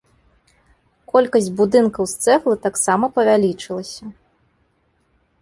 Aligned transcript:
Колькасць 1.11 1.49
будынкаў 1.59 2.03
з 2.13 2.25
цэглы 2.25 2.55
таксама 2.65 3.05
павялічылася. 3.19 4.03